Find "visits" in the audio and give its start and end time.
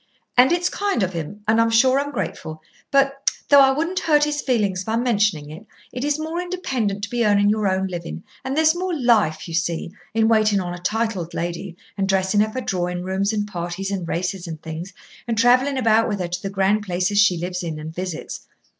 17.93-18.47